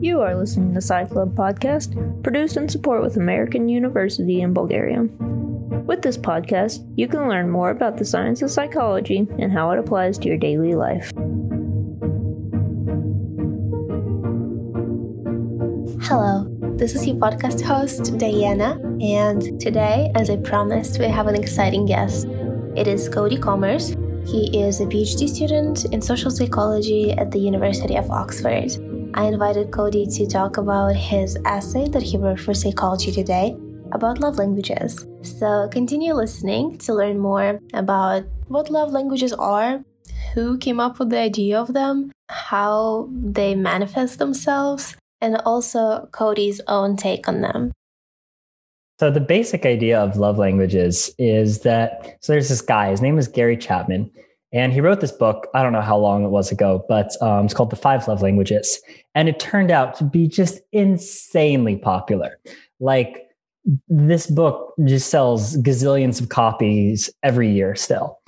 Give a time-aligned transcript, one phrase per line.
[0.00, 5.02] You are listening to Sci Club podcast, produced in support with American University in Bulgaria.
[5.86, 9.78] With this podcast, you can learn more about the science of psychology and how it
[9.78, 11.12] applies to your daily life.
[16.08, 16.46] Hello,
[16.76, 21.84] this is your podcast host, Diana, and today, as I promised, we have an exciting
[21.84, 22.26] guest.
[22.76, 23.96] It is Cody Kommers.
[24.26, 28.72] He is a PhD student in social psychology at the University of Oxford.
[29.14, 33.56] I invited Cody to talk about his essay that he wrote for Psychology Today
[33.92, 35.06] about love languages.
[35.22, 39.84] So continue listening to learn more about what love languages are,
[40.34, 46.60] who came up with the idea of them, how they manifest themselves, and also Cody's
[46.66, 47.70] own take on them.
[48.98, 53.18] So the basic idea of love languages is that so there's this guy, his name
[53.18, 54.10] is Gary Chapman,
[54.52, 57.44] and he wrote this book, I don't know how long it was ago, but um,
[57.44, 58.80] it's called The Five Love Languages.
[59.14, 62.38] And it turned out to be just insanely popular.
[62.80, 63.24] Like,
[63.88, 68.18] this book just sells gazillions of copies every year still.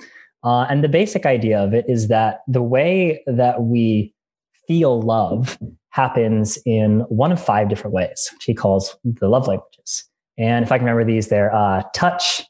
[0.43, 4.13] Uh, and the basic idea of it is that the way that we
[4.67, 5.57] feel love
[5.89, 9.68] happens in one of five different ways, which he calls the love languages.
[10.39, 12.41] And if I can remember these, they're uh, touch,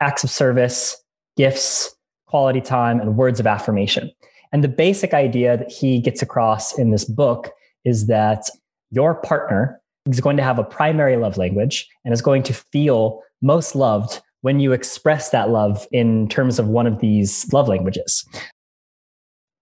[0.00, 0.96] acts of service,
[1.36, 1.94] gifts,
[2.26, 4.10] quality time, and words of affirmation.
[4.52, 7.50] And the basic idea that he gets across in this book
[7.84, 8.48] is that
[8.90, 13.20] your partner is going to have a primary love language and is going to feel
[13.40, 18.24] most loved when you express that love in terms of one of these love languages.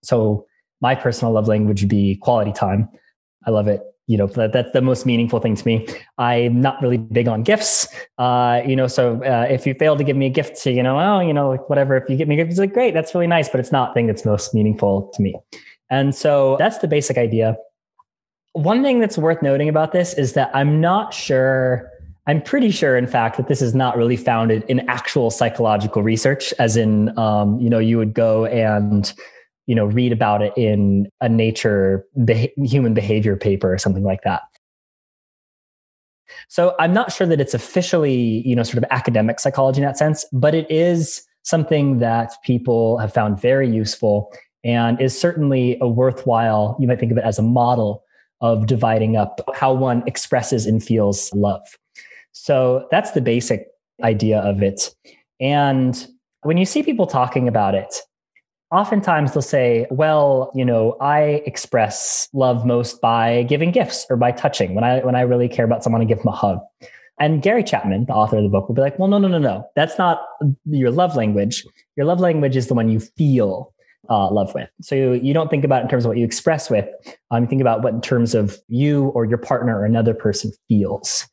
[0.02, 0.46] So,
[0.82, 2.88] my personal love language would be quality time.
[3.46, 5.86] I love it you know that, that's the most meaningful thing to me.
[6.18, 7.86] I'm not really big on gifts.
[8.18, 10.82] Uh, you know so uh, if you fail to give me a gift to you
[10.82, 12.92] know oh you know like whatever if you give me a gift it's like great
[12.92, 15.36] that's really nice but it's not thing that's most meaningful to me.
[15.90, 17.56] And so that's the basic idea.
[18.52, 21.88] One thing that's worth noting about this is that i'm not sure
[22.26, 26.52] i'm pretty sure in fact that this is not really founded in actual psychological research
[26.58, 29.12] as in um, you know you would go and
[29.70, 32.04] you know read about it in a nature
[32.56, 34.42] human behavior paper or something like that.
[36.48, 39.98] So i'm not sure that it's officially you know sort of academic psychology in that
[39.98, 44.32] sense but it is something that people have found very useful
[44.64, 48.04] and is certainly a worthwhile you might think of it as a model
[48.40, 51.62] of dividing up how one expresses and feels love.
[52.32, 53.66] So that's the basic
[54.02, 54.94] idea of it.
[55.40, 56.06] And
[56.42, 57.94] when you see people talking about it
[58.70, 64.32] oftentimes they'll say, well, you know, I express love most by giving gifts or by
[64.32, 64.74] touching.
[64.74, 66.58] When I when I really care about someone, I give them a hug.
[67.18, 69.38] And Gary Chapman, the author of the book, will be like, well, no, no, no,
[69.38, 69.68] no.
[69.76, 70.22] That's not
[70.64, 71.64] your love language.
[71.96, 73.74] Your love language is the one you feel
[74.08, 74.70] uh, love with.
[74.80, 76.88] So you, you, don't think about in terms of what you express with.
[77.30, 80.50] Um, you think about what in terms of you or your partner or another person
[80.66, 81.26] feels.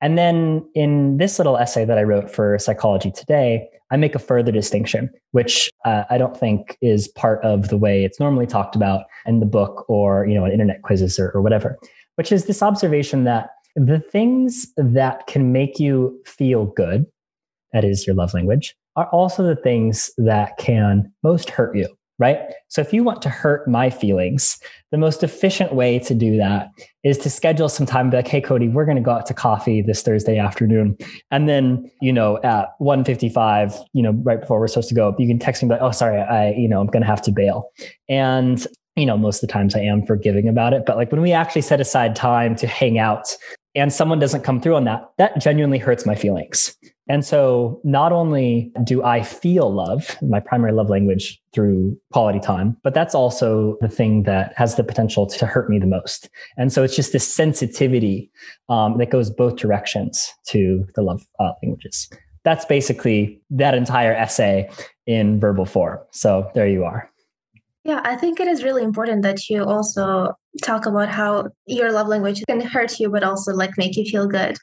[0.00, 4.18] And then in this little essay that I wrote for Psychology Today, I make a
[4.18, 8.76] further distinction, which uh, I don't think is part of the way it's normally talked
[8.76, 11.78] about in the book or you know in internet quizzes or, or whatever,
[12.14, 17.04] which is this observation that the things that can make you feel good,
[17.72, 21.88] that is your love language, are also the things that can most hurt you
[22.20, 22.38] right?
[22.68, 24.60] So if you want to hurt my feelings,
[24.92, 26.68] the most efficient way to do that
[27.02, 29.34] is to schedule some time, be like, hey, Cody, we're going to go out to
[29.34, 30.96] coffee this Thursday afternoon.
[31.30, 35.26] And then, you know, at 1.55, you know, right before we're supposed to go, you
[35.26, 37.70] can text me like, oh, sorry, I, you know, I'm going to have to bail.
[38.08, 38.64] And
[38.96, 40.84] you know, most of the times I am forgiving about it.
[40.84, 43.34] But like when we actually set aside time to hang out
[43.74, 46.76] and someone doesn't come through on that, that genuinely hurts my feelings.
[47.10, 52.76] And so not only do I feel love, my primary love language through quality time,
[52.84, 56.30] but that's also the thing that has the potential to hurt me the most.
[56.56, 58.30] And so it's just this sensitivity
[58.68, 62.08] um, that goes both directions to the love uh, languages.
[62.44, 64.70] That's basically that entire essay
[65.08, 65.98] in verbal form.
[66.12, 67.10] So there you are.
[67.82, 72.06] Yeah, I think it is really important that you also talk about how your love
[72.06, 74.56] language can hurt you, but also like make you feel good.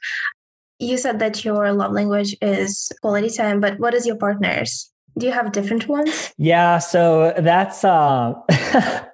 [0.78, 4.90] You said that your love language is quality time, but what is your partner's?
[5.18, 6.32] Do you have different ones?
[6.38, 8.34] Yeah, so that's uh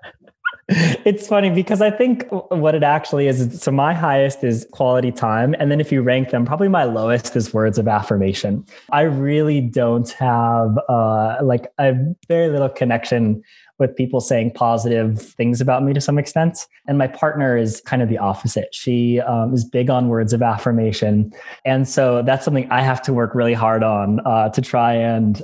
[0.69, 5.55] it's funny because I think what it actually is so my highest is quality time
[5.59, 8.65] and then if you rank them probably my lowest is words of affirmation.
[8.91, 11.95] I really don't have uh like a
[12.29, 13.43] very little connection
[13.79, 16.67] with people saying positive things about me to some extent.
[16.87, 18.69] And my partner is kind of the opposite.
[18.73, 21.33] She um, is big on words of affirmation.
[21.65, 25.43] And so that's something I have to work really hard on uh, to try and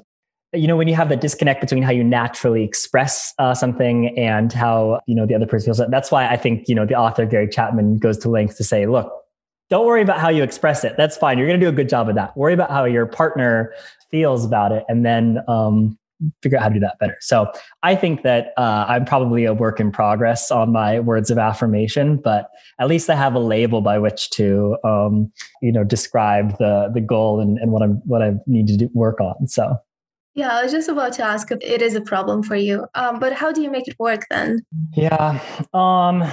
[0.52, 4.52] you know when you have that disconnect between how you naturally express uh, something and
[4.52, 7.24] how you know the other person feels that's why i think you know the author
[7.24, 9.12] gary chapman goes to lengths to say look
[9.70, 10.96] don't worry about how you express it.
[10.96, 11.38] That's fine.
[11.38, 12.36] You're going to do a good job of that.
[12.36, 13.72] Worry about how your partner
[14.10, 15.96] feels about it and then um,
[16.42, 17.16] figure out how to do that better.
[17.20, 17.50] So
[17.82, 22.16] i think that uh, i'm probably a work in progress on my words of affirmation
[22.16, 25.32] but at least i have a label by which to um,
[25.62, 28.90] you know describe the the goal and, and what i'm what i need to do,
[28.92, 29.76] work on so
[30.40, 32.86] yeah, I was just about to ask if it is a problem for you.
[32.94, 34.64] Um, but how do you make it work then?
[34.96, 35.38] Yeah.
[35.74, 36.24] Um,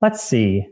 [0.00, 0.64] let's see.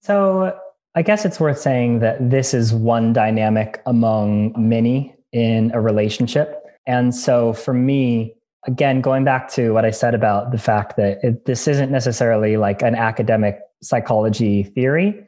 [0.00, 0.58] So
[0.94, 6.64] I guess it's worth saying that this is one dynamic among many in a relationship.
[6.86, 8.34] And so for me,
[8.66, 12.56] again, going back to what I said about the fact that it, this isn't necessarily
[12.56, 15.22] like an academic psychology theory,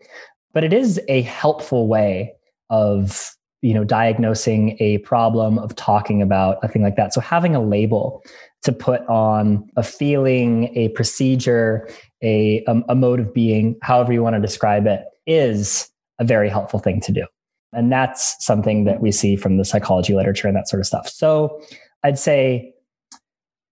[0.54, 2.32] but it is a helpful way
[2.70, 7.12] of you know diagnosing a problem of talking about a thing like that.
[7.14, 8.22] So having a label
[8.62, 11.88] to put on a feeling a procedure
[12.22, 16.50] a, a, a mode of being however you want to describe it is a very
[16.50, 17.26] helpful thing to do.
[17.72, 21.08] And that's something that we see from the psychology literature and that sort of stuff.
[21.08, 21.60] So
[22.04, 22.74] i'd say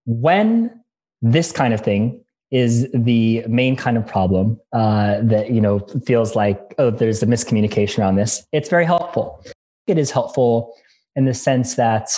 [0.06, 0.70] when
[1.22, 6.34] this kind of thing is the main kind of problem uh, that you know feels
[6.34, 9.44] like oh there's a miscommunication around this it's very helpful
[9.88, 10.74] it is helpful
[11.16, 12.10] in the sense that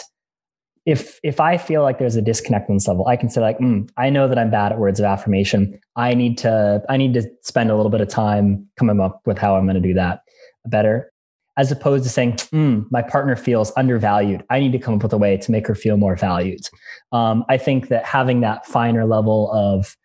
[0.87, 3.59] if if I feel like there's a disconnect on this level, I can say like,
[3.59, 5.79] mm, I know that I'm bad at words of affirmation.
[5.97, 9.39] I need to I need to spend a little bit of time coming up with
[9.39, 10.23] how I'm going to do that
[10.67, 11.13] better,
[11.57, 14.45] as opposed to saying, mm, my partner feels undervalued.
[14.51, 16.67] I need to come up with a way to make her feel more valued.
[17.13, 19.97] Um, I think that having that finer level of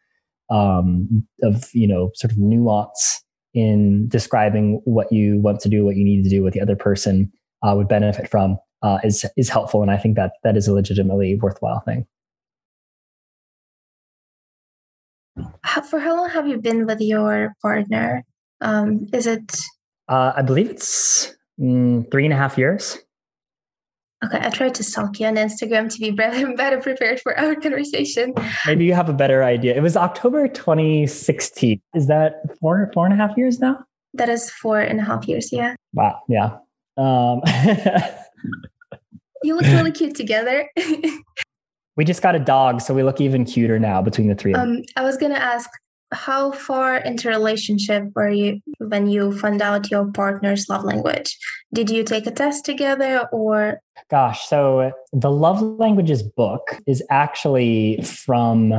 [0.49, 3.23] um, of you know sort of nuance
[3.53, 6.75] in describing what you want to do, what you need to do with the other
[6.75, 7.31] person
[7.65, 10.73] uh, would benefit from uh, is is helpful, and I think that that is a
[10.73, 12.05] legitimately worthwhile thing.
[15.89, 18.23] For how long have you been with your partner?
[18.61, 19.57] Um, is it?
[20.07, 22.99] Uh, I believe it's mm, three and a half years.
[24.23, 27.55] Okay, I tried to stalk you on Instagram to be better, better prepared for our
[27.55, 28.33] conversation.
[28.65, 29.75] Maybe you have a better idea.
[29.75, 31.81] It was October 2016.
[31.95, 33.83] Is that four four and a half years now?
[34.13, 35.51] That is four and a half years.
[35.51, 35.75] Yeah.
[35.93, 36.21] Wow.
[36.29, 36.57] Yeah.
[36.97, 37.41] Um,
[39.43, 40.69] you look really cute together.
[41.97, 44.59] we just got a dog, so we look even cuter now between the three of
[44.59, 45.69] um, I was gonna ask,
[46.11, 51.37] how far into relationship were you when you found out your partner's love language?
[51.73, 53.81] Did you take a test together or?
[54.09, 58.73] Gosh, so the love languages book is actually from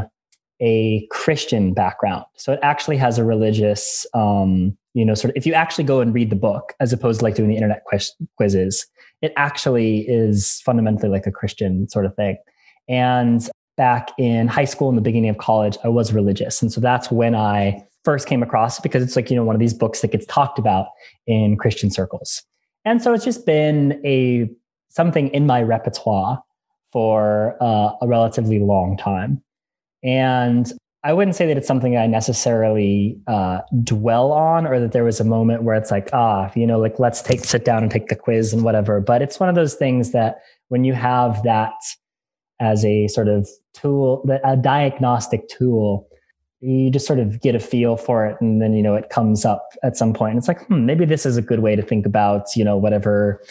[0.60, 2.24] a Christian background.
[2.36, 6.00] So it actually has a religious, um, you know, sort of, if you actually go
[6.00, 8.86] and read the book as opposed to like doing the internet quiz- quizzes,
[9.20, 12.38] it actually is fundamentally like a Christian sort of thing.
[12.88, 13.46] And
[13.76, 16.62] back in high school and the beginning of college, I was religious.
[16.62, 19.60] And so that's when I first came across because it's like, you know, one of
[19.60, 20.86] these books that gets talked about
[21.26, 22.42] in Christian circles.
[22.86, 24.48] And so it's just been a
[24.88, 26.42] something in my repertoire
[26.90, 29.42] for uh, a relatively long time.
[30.02, 30.72] And
[31.06, 35.20] I wouldn't say that it's something I necessarily uh, dwell on or that there was
[35.20, 38.08] a moment where it's like, ah, you know, like let's take sit down and take
[38.08, 39.00] the quiz and whatever.
[39.00, 41.74] But it's one of those things that when you have that
[42.60, 46.08] as a sort of tool, a diagnostic tool,
[46.60, 49.44] you just sort of get a feel for it and then you know it comes
[49.44, 51.82] up at some point and it's like hmm, maybe this is a good way to
[51.82, 53.42] think about you know whatever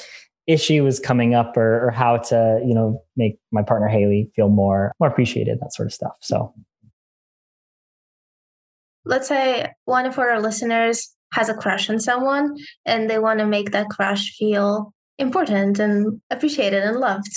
[0.48, 4.50] issue is coming up or, or how to you know make my partner haley feel
[4.50, 6.52] more more appreciated that sort of stuff so
[9.06, 13.46] let's say one of our listeners has a crush on someone and they want to
[13.46, 17.32] make that crush feel important and appreciated and loved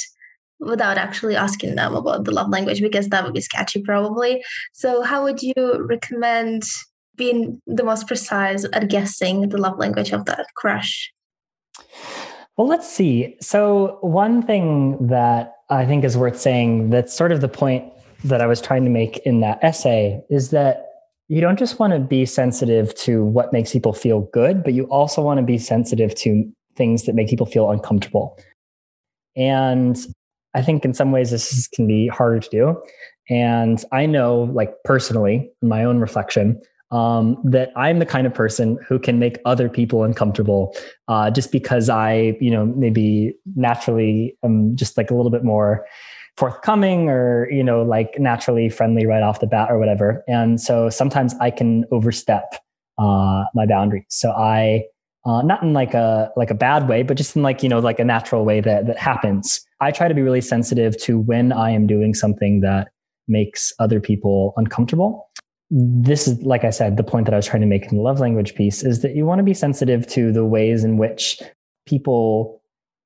[0.61, 4.43] without actually asking them about the love language because that would be sketchy probably.
[4.73, 5.55] So how would you
[5.89, 6.65] recommend
[7.17, 11.13] being the most precise at guessing the love language of that crush?
[12.57, 13.37] Well let's see.
[13.41, 17.85] So one thing that i think is worth saying that's sort of the point
[18.25, 20.88] that i was trying to make in that essay is that
[21.29, 24.85] you don't just want to be sensitive to what makes people feel good, but you
[24.85, 28.39] also want to be sensitive to things that make people feel uncomfortable.
[29.37, 29.99] And
[30.55, 32.83] I think in some ways this is, can be harder to do.
[33.29, 38.33] And I know, like personally, in my own reflection, um, that I'm the kind of
[38.33, 40.75] person who can make other people uncomfortable
[41.09, 45.85] uh, just because I, you know, maybe naturally am just like a little bit more
[46.39, 50.89] forthcoming or you know like naturally friendly right off the bat or whatever and so
[50.89, 52.55] sometimes i can overstep
[52.99, 54.83] uh, my boundaries so i
[55.29, 57.81] uh, not in like a like a bad way, but just in like you know
[57.81, 59.61] like a natural way that that happens.
[59.81, 62.89] I try to be really sensitive to when I am doing something that
[63.29, 65.29] makes other people uncomfortable.
[65.71, 68.03] This is, like I said, the point that I was trying to make in the
[68.03, 71.43] love language piece is that you want to be sensitive to the ways in which
[71.87, 72.58] people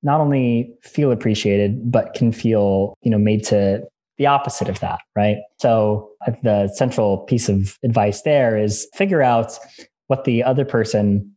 [0.03, 3.83] not only feel appreciated, but can feel, you know, made to
[4.19, 5.39] the opposite of that, right?
[5.61, 6.11] So
[6.43, 9.59] the central piece of advice there is figure out
[10.09, 11.33] what the other person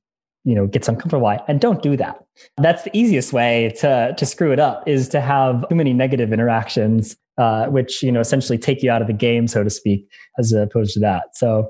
[0.46, 2.24] you know gets uncomfortable by and don't do that
[2.58, 6.32] that's the easiest way to to screw it up is to have too many negative
[6.32, 10.08] interactions uh, which you know essentially take you out of the game so to speak
[10.38, 11.68] as opposed to that so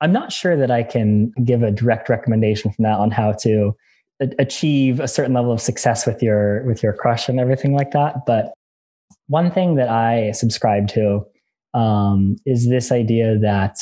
[0.00, 3.74] i'm not sure that i can give a direct recommendation from that on how to
[4.38, 8.24] achieve a certain level of success with your with your crush and everything like that
[8.26, 8.52] but
[9.28, 11.24] one thing that i subscribe to
[11.74, 13.76] um, is this idea that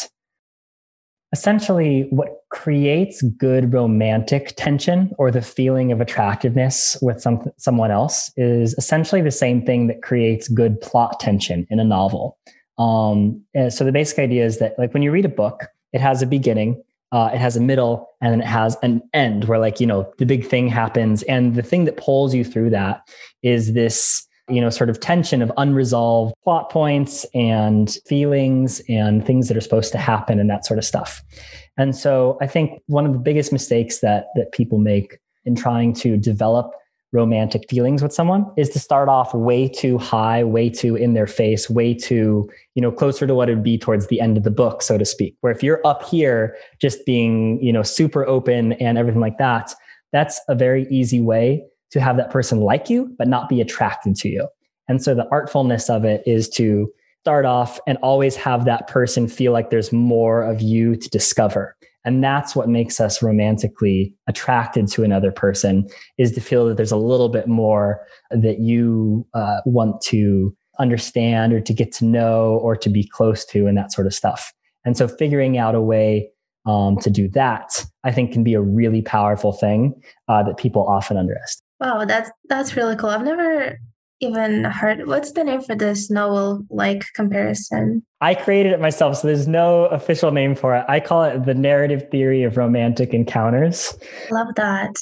[1.34, 8.30] essentially what creates good romantic tension or the feeling of attractiveness with some, someone else
[8.36, 12.38] is essentially the same thing that creates good plot tension in a novel.
[12.78, 16.22] Um, so the basic idea is that like when you read a book, it has
[16.22, 16.80] a beginning,
[17.14, 20.26] uh, it has a middle, and it has an end where like, you know, the
[20.26, 21.22] big thing happens.
[21.22, 23.08] And the thing that pulls you through that
[23.42, 29.48] is this you know, sort of tension of unresolved plot points and feelings and things
[29.48, 31.22] that are supposed to happen and that sort of stuff.
[31.78, 35.94] And so I think one of the biggest mistakes that that people make in trying
[35.94, 36.72] to develop
[37.14, 41.28] romantic feelings with someone is to start off way too high, way too in their
[41.28, 44.42] face, way too, you know, closer to what it would be towards the end of
[44.42, 45.36] the book, so to speak.
[45.40, 49.72] Where if you're up here just being, you know, super open and everything like that,
[50.12, 54.16] that's a very easy way to have that person like you, but not be attracted
[54.16, 54.48] to you.
[54.88, 59.28] And so the artfulness of it is to start off and always have that person
[59.28, 61.76] feel like there's more of you to discover.
[62.04, 66.92] And that's what makes us romantically attracted to another person is to feel that there's
[66.92, 72.58] a little bit more that you uh, want to understand or to get to know
[72.62, 74.52] or to be close to and that sort of stuff.
[74.84, 76.30] And so figuring out a way
[76.66, 79.94] um, to do that, I think can be a really powerful thing
[80.28, 81.62] uh, that people often underestimate.
[81.80, 83.10] Wow, that's that's really cool.
[83.10, 83.78] I've never
[84.24, 88.04] even heard what's the name for this novel like comparison?
[88.20, 90.84] I created it myself, so there's no official name for it.
[90.88, 93.96] I call it the narrative theory of romantic encounters.
[94.30, 94.94] Love that.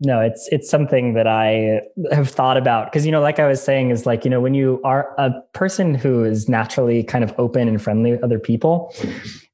[0.00, 1.80] no, it's it's something that I
[2.12, 4.54] have thought about because you know, like I was saying, is like you know when
[4.54, 8.94] you are a person who is naturally kind of open and friendly with other people,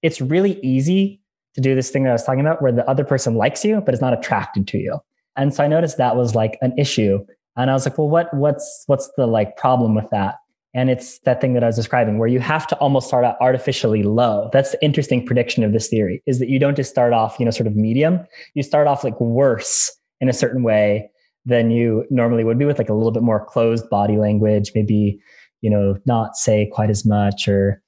[0.02, 1.20] it's really easy
[1.54, 3.80] to do this thing that I was talking about, where the other person likes you
[3.80, 4.98] but is not attracted to you.
[5.36, 7.24] And so I noticed that was like an issue.
[7.56, 10.36] And I was like, well, what what's what's the like problem with that?
[10.74, 13.36] And it's that thing that I was describing where you have to almost start out
[13.40, 14.50] artificially low.
[14.52, 17.44] That's the interesting prediction of this theory is that you don't just start off, you
[17.44, 18.26] know, sort of medium.
[18.54, 21.10] You start off like worse in a certain way
[21.46, 25.20] than you normally would be with like a little bit more closed body language, maybe,
[25.60, 27.80] you know, not say quite as much or,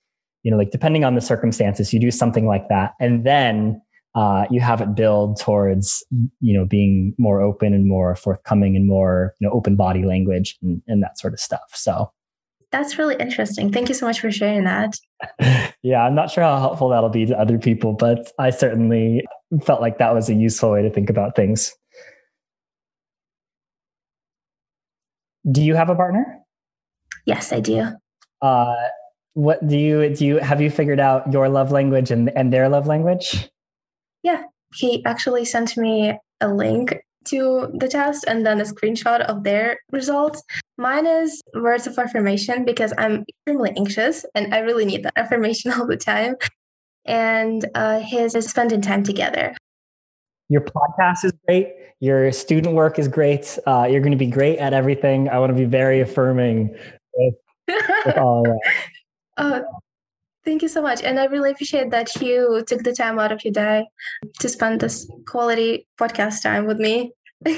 [0.44, 2.92] you know, like depending on the circumstances, you do something like that.
[3.00, 3.82] And then
[4.16, 6.02] uh, you have it build towards
[6.40, 10.56] you know being more open and more forthcoming and more you know open body language
[10.62, 11.70] and, and that sort of stuff.
[11.75, 12.11] So.
[12.73, 13.70] That's really interesting.
[13.70, 14.96] Thank you so much for sharing that.
[15.82, 19.25] Yeah i'm not sure how helpful that'll be to other people but i certainly
[19.62, 21.73] felt like that was a useful way to think about things.
[25.49, 26.40] Do you have a partner?
[27.25, 27.87] Yes i do.
[28.42, 28.75] Uh,
[29.35, 32.68] what do you do you have you figured out your love language and, and their
[32.68, 33.49] love language
[34.26, 34.42] yeah,
[34.75, 39.78] he actually sent me a link to the test and then a screenshot of their
[39.92, 40.42] results.
[40.76, 45.71] Mine is words of affirmation because I'm extremely anxious and I really need that affirmation
[45.73, 46.35] all the time.
[47.04, 49.54] And uh, his is spending time together.
[50.49, 51.73] Your podcast is great.
[52.00, 53.59] Your student work is great.
[53.64, 55.28] Uh, you're going to be great at everything.
[55.28, 56.76] I want to be very affirming
[57.14, 57.35] with,
[58.06, 58.59] with all that.
[59.37, 59.61] Uh,
[60.46, 61.02] Thank you so much.
[61.02, 63.84] And I really appreciate that you took the time out of your day
[64.38, 67.10] to spend this quality podcast time with me.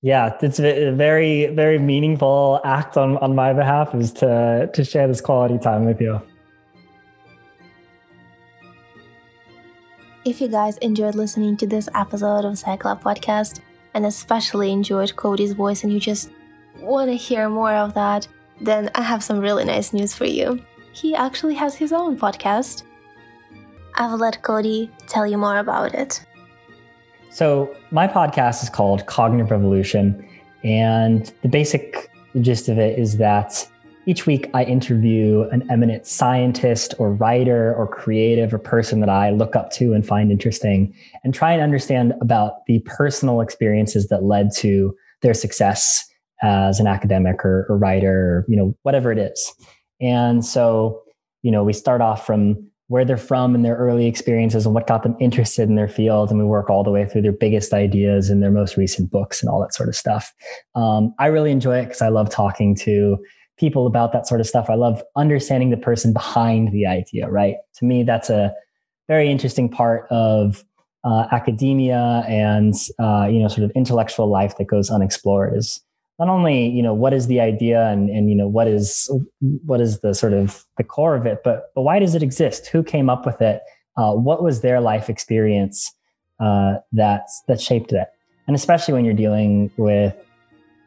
[0.00, 5.06] yeah, it's a very, very meaningful act on, on my behalf is to, to share
[5.06, 6.18] this quality time with you.
[10.24, 13.60] If you guys enjoyed listening to this episode of Sci Club Podcast
[13.92, 16.30] and especially enjoyed Cody's voice and you just
[16.80, 18.26] want to hear more of that,
[18.62, 22.82] then I have some really nice news for you he actually has his own podcast.
[23.94, 26.24] I will let Cody tell you more about it.
[27.30, 30.26] So, my podcast is called Cognitive Revolution.
[30.64, 33.68] And the basic gist of it is that
[34.06, 39.30] each week I interview an eminent scientist or writer or creative or person that I
[39.30, 44.22] look up to and find interesting and try and understand about the personal experiences that
[44.22, 46.06] led to their success
[46.42, 49.52] as an academic or, or writer or, you know, whatever it is.
[50.00, 51.02] And so,
[51.42, 54.86] you know, we start off from where they're from and their early experiences and what
[54.86, 56.30] got them interested in their field.
[56.30, 59.42] And we work all the way through their biggest ideas and their most recent books
[59.42, 60.32] and all that sort of stuff.
[60.74, 63.18] Um, I really enjoy it because I love talking to
[63.58, 64.70] people about that sort of stuff.
[64.70, 67.56] I love understanding the person behind the idea, right?
[67.74, 68.54] To me, that's a
[69.06, 70.64] very interesting part of
[71.04, 75.80] uh, academia and uh, you know sort of intellectual life that goes unexplored is
[76.18, 79.10] not only you know what is the idea and and you know what is
[79.40, 82.66] what is the sort of the core of it but but why does it exist?
[82.68, 83.62] Who came up with it?
[83.96, 85.92] Uh, what was their life experience
[86.40, 88.08] uh, that that shaped it?
[88.46, 90.14] And especially when you're dealing with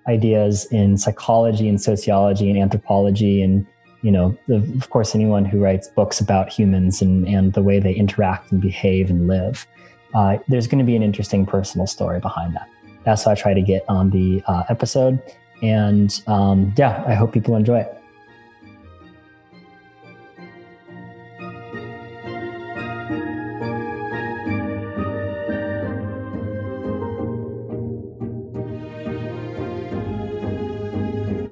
[0.07, 3.65] ideas in psychology and sociology and anthropology and
[4.01, 7.93] you know of course anyone who writes books about humans and and the way they
[7.93, 9.67] interact and behave and live
[10.15, 12.67] uh, there's going to be an interesting personal story behind that
[13.03, 15.21] that's what I try to get on the uh, episode.
[15.61, 17.97] And um, yeah, I hope people enjoy it.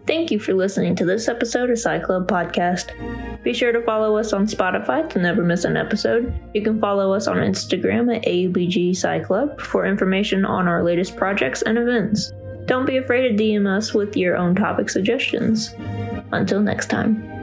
[0.07, 3.18] Thank you for listening to this episode of Club Podcast.
[3.43, 6.33] Be sure to follow us on Spotify to never miss an episode.
[6.53, 11.15] You can follow us on Instagram at AUBG Sci Club for information on our latest
[11.15, 12.33] projects and events.
[12.65, 15.73] Don't be afraid to DM us with your own topic suggestions.
[16.31, 17.38] Until next time.